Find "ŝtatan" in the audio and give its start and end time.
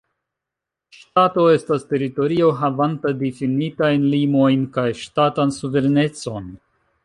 5.07-5.57